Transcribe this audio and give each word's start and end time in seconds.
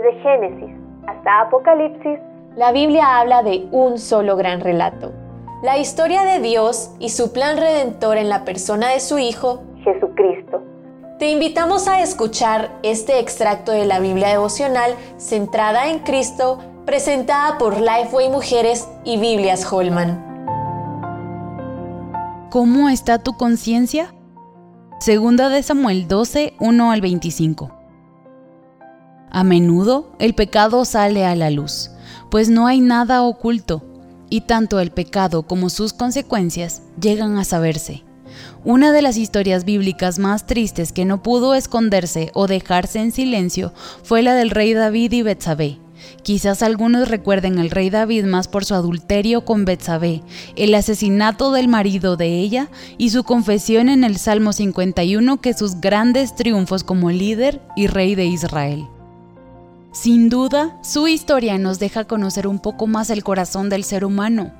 Desde 0.00 0.18
Génesis 0.22 0.74
hasta 1.06 1.40
Apocalipsis, 1.42 2.18
la 2.56 2.72
Biblia 2.72 3.18
habla 3.18 3.42
de 3.42 3.68
un 3.70 3.98
solo 3.98 4.34
gran 4.36 4.60
relato. 4.60 5.12
La 5.62 5.76
historia 5.76 6.22
de 6.22 6.40
Dios 6.40 6.94
y 6.98 7.10
su 7.10 7.32
plan 7.34 7.58
redentor 7.58 8.16
en 8.16 8.30
la 8.30 8.44
persona 8.46 8.88
de 8.88 9.00
su 9.00 9.18
Hijo, 9.18 9.62
Jesucristo. 9.84 10.62
Te 11.18 11.28
invitamos 11.30 11.86
a 11.86 12.00
escuchar 12.00 12.70
este 12.82 13.18
extracto 13.18 13.72
de 13.72 13.84
la 13.84 14.00
Biblia 14.00 14.28
devocional 14.28 14.94
centrada 15.18 15.90
en 15.90 15.98
Cristo, 15.98 16.58
presentada 16.86 17.58
por 17.58 17.78
Lifeway 17.78 18.30
Mujeres 18.30 18.88
y 19.04 19.18
Biblias 19.18 19.70
Holman. 19.70 20.18
¿Cómo 22.50 22.88
está 22.88 23.18
tu 23.18 23.34
conciencia? 23.34 24.14
Segunda 24.98 25.50
de 25.50 25.62
Samuel 25.62 26.08
12, 26.08 26.54
1 26.58 26.90
al 26.90 27.00
25. 27.02 27.79
A 29.32 29.44
menudo 29.44 30.12
el 30.18 30.34
pecado 30.34 30.84
sale 30.84 31.24
a 31.24 31.36
la 31.36 31.50
luz, 31.50 31.90
pues 32.30 32.48
no 32.48 32.66
hay 32.66 32.80
nada 32.80 33.22
oculto, 33.22 33.84
y 34.28 34.42
tanto 34.42 34.80
el 34.80 34.90
pecado 34.90 35.44
como 35.44 35.70
sus 35.70 35.92
consecuencias 35.92 36.82
llegan 37.00 37.38
a 37.38 37.44
saberse. 37.44 38.02
Una 38.64 38.92
de 38.92 39.02
las 39.02 39.16
historias 39.16 39.64
bíblicas 39.64 40.18
más 40.18 40.46
tristes 40.46 40.92
que 40.92 41.04
no 41.04 41.22
pudo 41.22 41.54
esconderse 41.54 42.30
o 42.34 42.48
dejarse 42.48 43.00
en 43.00 43.12
silencio 43.12 43.72
fue 44.02 44.22
la 44.22 44.34
del 44.34 44.50
rey 44.50 44.74
David 44.74 45.12
y 45.12 45.22
Betsabé. 45.22 45.78
Quizás 46.22 46.62
algunos 46.62 47.08
recuerden 47.08 47.58
al 47.58 47.70
rey 47.70 47.88
David 47.88 48.24
más 48.24 48.48
por 48.48 48.64
su 48.64 48.74
adulterio 48.74 49.44
con 49.44 49.64
Betsabé, 49.64 50.22
el 50.56 50.74
asesinato 50.74 51.52
del 51.52 51.68
marido 51.68 52.16
de 52.16 52.38
ella 52.40 52.68
y 52.98 53.10
su 53.10 53.22
confesión 53.22 53.88
en 53.88 54.02
el 54.02 54.16
Salmo 54.16 54.52
51 54.52 55.40
que 55.40 55.54
sus 55.54 55.80
grandes 55.80 56.34
triunfos 56.34 56.84
como 56.84 57.10
líder 57.10 57.60
y 57.76 57.86
rey 57.86 58.14
de 58.14 58.26
Israel. 58.26 58.86
Sin 59.92 60.28
duda, 60.28 60.78
su 60.82 61.08
historia 61.08 61.58
nos 61.58 61.80
deja 61.80 62.04
conocer 62.04 62.46
un 62.46 62.60
poco 62.60 62.86
más 62.86 63.10
el 63.10 63.24
corazón 63.24 63.68
del 63.68 63.82
ser 63.82 64.04
humano, 64.04 64.52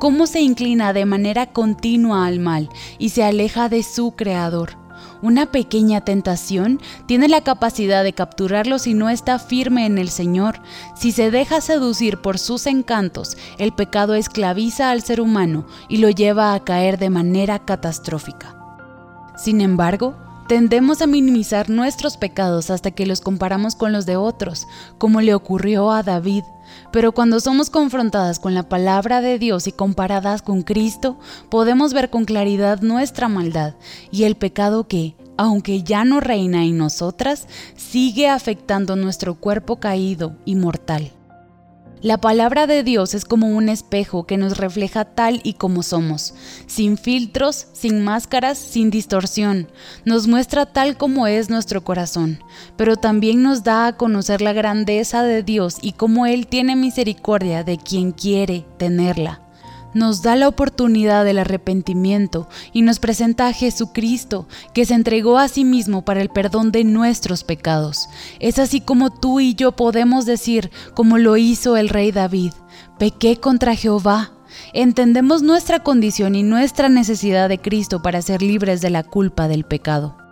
cómo 0.00 0.26
se 0.26 0.40
inclina 0.40 0.94
de 0.94 1.04
manera 1.04 1.44
continua 1.44 2.24
al 2.24 2.38
mal 2.38 2.70
y 2.98 3.10
se 3.10 3.22
aleja 3.22 3.68
de 3.68 3.82
su 3.82 4.12
creador. 4.12 4.78
Una 5.20 5.52
pequeña 5.52 6.00
tentación 6.00 6.80
tiene 7.06 7.28
la 7.28 7.42
capacidad 7.42 8.02
de 8.02 8.14
capturarlo 8.14 8.78
si 8.78 8.94
no 8.94 9.10
está 9.10 9.38
firme 9.38 9.84
en 9.84 9.98
el 9.98 10.08
Señor. 10.08 10.60
Si 10.96 11.12
se 11.12 11.30
deja 11.30 11.60
seducir 11.60 12.22
por 12.22 12.38
sus 12.38 12.66
encantos, 12.66 13.36
el 13.58 13.72
pecado 13.74 14.14
esclaviza 14.14 14.90
al 14.90 15.02
ser 15.02 15.20
humano 15.20 15.66
y 15.88 15.98
lo 15.98 16.08
lleva 16.08 16.54
a 16.54 16.64
caer 16.64 16.98
de 16.98 17.10
manera 17.10 17.58
catastrófica. 17.58 18.56
Sin 19.36 19.60
embargo, 19.60 20.16
Tendemos 20.48 21.02
a 21.02 21.06
minimizar 21.06 21.68
nuestros 21.68 22.16
pecados 22.16 22.70
hasta 22.70 22.90
que 22.90 23.04
los 23.04 23.20
comparamos 23.20 23.74
con 23.74 23.92
los 23.92 24.06
de 24.06 24.16
otros, 24.16 24.66
como 24.96 25.20
le 25.20 25.34
ocurrió 25.34 25.90
a 25.90 26.02
David. 26.02 26.42
Pero 26.90 27.12
cuando 27.12 27.38
somos 27.38 27.68
confrontadas 27.68 28.38
con 28.38 28.54
la 28.54 28.66
palabra 28.66 29.20
de 29.20 29.38
Dios 29.38 29.66
y 29.66 29.72
comparadas 29.72 30.40
con 30.40 30.62
Cristo, 30.62 31.18
podemos 31.50 31.92
ver 31.92 32.08
con 32.08 32.24
claridad 32.24 32.80
nuestra 32.80 33.28
maldad 33.28 33.74
y 34.10 34.24
el 34.24 34.36
pecado 34.36 34.88
que, 34.88 35.16
aunque 35.36 35.82
ya 35.82 36.06
no 36.06 36.18
reina 36.18 36.64
en 36.64 36.78
nosotras, 36.78 37.46
sigue 37.76 38.26
afectando 38.30 38.96
nuestro 38.96 39.34
cuerpo 39.34 39.76
caído 39.80 40.38
y 40.46 40.54
mortal. 40.54 41.12
La 42.00 42.18
palabra 42.18 42.68
de 42.68 42.84
Dios 42.84 43.12
es 43.14 43.24
como 43.24 43.48
un 43.48 43.68
espejo 43.68 44.24
que 44.24 44.36
nos 44.36 44.56
refleja 44.56 45.04
tal 45.04 45.40
y 45.42 45.54
como 45.54 45.82
somos, 45.82 46.32
sin 46.68 46.96
filtros, 46.96 47.66
sin 47.72 48.04
máscaras, 48.04 48.56
sin 48.56 48.90
distorsión. 48.90 49.68
Nos 50.04 50.28
muestra 50.28 50.66
tal 50.66 50.96
como 50.96 51.26
es 51.26 51.50
nuestro 51.50 51.82
corazón, 51.82 52.38
pero 52.76 52.96
también 52.96 53.42
nos 53.42 53.64
da 53.64 53.88
a 53.88 53.96
conocer 53.96 54.42
la 54.42 54.52
grandeza 54.52 55.24
de 55.24 55.42
Dios 55.42 55.78
y 55.82 55.92
cómo 55.92 56.26
Él 56.26 56.46
tiene 56.46 56.76
misericordia 56.76 57.64
de 57.64 57.78
quien 57.78 58.12
quiere 58.12 58.64
tenerla 58.76 59.47
nos 59.98 60.22
da 60.22 60.36
la 60.36 60.48
oportunidad 60.48 61.24
del 61.24 61.38
arrepentimiento 61.38 62.48
y 62.72 62.82
nos 62.82 62.98
presenta 62.98 63.48
a 63.48 63.52
Jesucristo, 63.52 64.46
que 64.72 64.86
se 64.86 64.94
entregó 64.94 65.38
a 65.38 65.48
sí 65.48 65.64
mismo 65.64 66.04
para 66.04 66.22
el 66.22 66.28
perdón 66.28 66.72
de 66.72 66.84
nuestros 66.84 67.44
pecados. 67.44 68.08
Es 68.38 68.58
así 68.58 68.80
como 68.80 69.10
tú 69.10 69.40
y 69.40 69.54
yo 69.54 69.72
podemos 69.72 70.24
decir, 70.24 70.70
como 70.94 71.18
lo 71.18 71.36
hizo 71.36 71.76
el 71.76 71.88
rey 71.88 72.12
David, 72.12 72.52
pequé 72.98 73.38
contra 73.38 73.74
Jehová. 73.74 74.32
Entendemos 74.72 75.42
nuestra 75.42 75.82
condición 75.82 76.34
y 76.34 76.42
nuestra 76.42 76.88
necesidad 76.88 77.48
de 77.48 77.58
Cristo 77.58 78.00
para 78.00 78.22
ser 78.22 78.42
libres 78.42 78.80
de 78.80 78.90
la 78.90 79.02
culpa 79.02 79.48
del 79.48 79.64
pecado. 79.64 80.27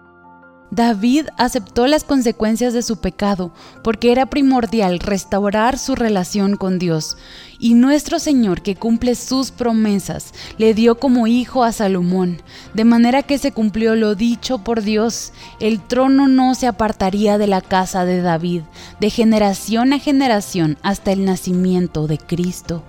David 0.71 1.27
aceptó 1.39 1.87
las 1.87 2.03
consecuencias 2.05 2.73
de 2.73 2.83
su 2.83 2.97
pecado 2.97 3.53
porque 3.85 4.11
era 4.11 4.27
primordial 4.27 4.99
restaurar 4.99 5.79
su 5.79 5.95
relación 5.95 6.57
con 6.57 6.79
Dios. 6.79 7.17
Y 7.59 7.75
nuestro 7.75 8.19
Señor, 8.19 8.63
que 8.63 8.75
cumple 8.75 9.15
sus 9.15 9.51
promesas, 9.51 10.35
le 10.59 10.75
dio 10.75 10.99
como 10.99 11.27
hijo 11.27 11.65
a 11.65 11.73
Salomón, 11.73 12.43
de 12.75 12.85
manera 12.85 13.23
que 13.23 13.39
se 13.39 13.53
cumplió 13.53 13.95
lo 13.95 14.15
dicho 14.15 14.59
por 14.59 14.83
Dios. 14.83 15.33
El 15.61 15.81
trono 15.81 16.29
no 16.29 16.55
se 16.55 16.67
apartaría 16.67 17.39
de 17.39 17.47
la 17.47 17.63
casa 17.63 18.05
de 18.05 18.21
David, 18.21 18.63
de 19.01 19.11
generación 19.11 19.93
a 19.93 19.99
generación 19.99 20.77
hasta 20.83 21.13
el 21.13 21.25
nacimiento 21.25 22.07
de 22.07 22.19
Cristo. 22.19 22.83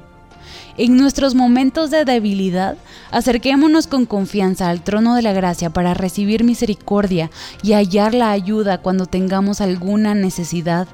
En 0.78 0.98
nuestros 0.98 1.36
momentos 1.36 1.90
de 1.90 2.06
debilidad, 2.06 2.78
acerquémonos 3.12 3.88
con 3.88 4.06
confianza 4.06 4.70
al 4.70 4.82
trono 4.82 5.16
de 5.16 5.22
la 5.22 5.34
gracia 5.34 5.70
para 5.70 5.94
recibir 5.94 6.44
misericordia 6.44 7.30
y 7.64 7.74
hallar 7.74 8.14
la 8.14 8.32
ayuda 8.32 8.80
cuando 8.80 9.06
tengamos 9.06 9.62
alguna 9.62 10.14
necesidad. 10.14 10.88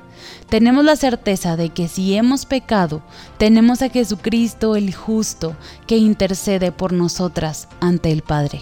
Tenemos 0.50 0.86
la 0.86 0.96
certeza 0.96 1.58
de 1.58 1.69
que 1.69 1.88
si 1.88 2.16
hemos 2.16 2.46
pecado, 2.46 3.02
tenemos 3.38 3.81
a 3.81 3.90
Jesucristo 3.90 4.75
el 4.75 4.94
justo 4.94 5.56
que 5.88 5.97
intercede 5.97 6.72
por 6.72 6.94
nosotras 6.94 7.68
ante 7.80 8.12
el 8.12 8.22
Padre. 8.22 8.62